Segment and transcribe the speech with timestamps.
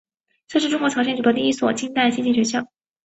[0.47, 2.65] 这是中国朝鲜族的第一所近代新型学校。